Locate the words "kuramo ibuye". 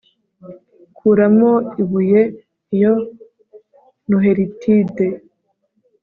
0.97-2.21